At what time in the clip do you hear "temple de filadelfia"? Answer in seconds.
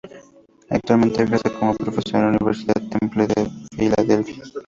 2.89-4.43